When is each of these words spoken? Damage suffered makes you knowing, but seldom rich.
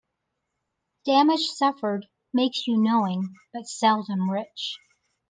Damage 1.05 1.45
suffered 1.45 2.07
makes 2.33 2.65
you 2.65 2.75
knowing, 2.81 3.35
but 3.53 3.67
seldom 3.69 4.31
rich. 4.31 4.79